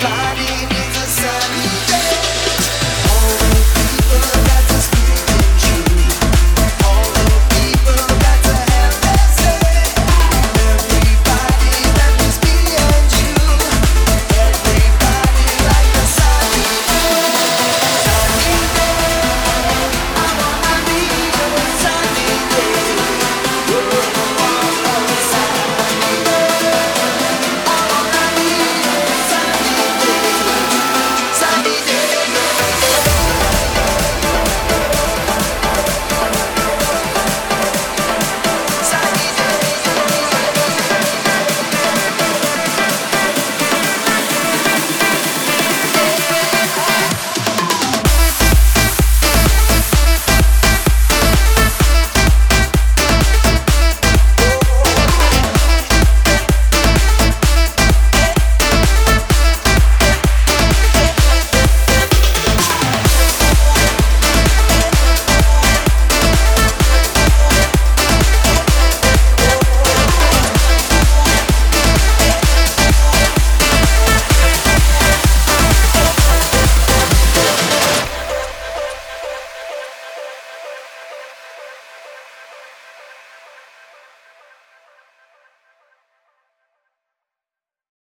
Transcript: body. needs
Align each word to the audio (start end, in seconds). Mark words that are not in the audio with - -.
body. 0.00 0.66
needs 0.66 0.95